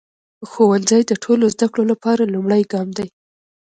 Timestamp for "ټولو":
1.23-1.45